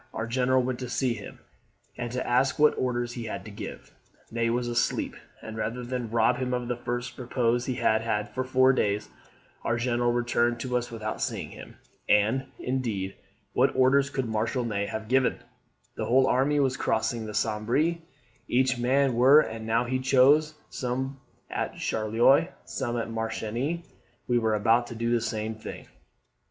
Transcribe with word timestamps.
Our 0.15 0.25
general 0.25 0.63
went 0.63 0.79
to 0.79 0.89
see 0.89 1.13
him, 1.13 1.37
and 1.95 2.11
to 2.11 2.27
ask 2.27 2.57
what 2.57 2.75
orders 2.75 3.13
he 3.13 3.25
had 3.25 3.45
to 3.45 3.51
give. 3.51 3.93
Ney 4.31 4.49
was 4.49 4.67
asleep; 4.67 5.15
and, 5.43 5.55
rather 5.55 5.83
than 5.83 6.09
rob 6.09 6.37
him 6.37 6.55
of 6.55 6.67
the 6.67 6.75
first 6.75 7.19
repose 7.19 7.67
he 7.67 7.75
had 7.75 8.01
had 8.01 8.33
for 8.33 8.43
four 8.43 8.73
days, 8.73 9.09
our 9.63 9.77
General 9.77 10.11
returned 10.11 10.59
to 10.61 10.75
us 10.75 10.89
without 10.89 11.21
seeing 11.21 11.51
him. 11.51 11.75
And, 12.09 12.47
indeed, 12.57 13.15
what 13.53 13.75
orders 13.75 14.09
could 14.09 14.25
Marshal 14.27 14.65
Ney 14.65 14.87
have 14.87 15.07
given? 15.07 15.37
The 15.95 16.05
whole 16.05 16.25
army 16.25 16.59
was 16.59 16.77
crossing 16.77 17.27
the 17.27 17.35
Sambre, 17.35 17.97
each 18.47 18.79
man 18.79 19.13
where 19.13 19.39
and 19.41 19.67
now 19.67 19.83
he 19.85 19.99
chose; 19.99 20.55
some 20.71 21.19
at 21.47 21.75
Charleroi, 21.75 22.47
some 22.65 22.97
at 22.97 23.09
Marchiennes. 23.11 23.85
We 24.27 24.39
were 24.39 24.55
about 24.55 24.87
to 24.87 24.95
do 24.95 25.11
the 25.11 25.21
same 25.21 25.53
thing. 25.53 25.85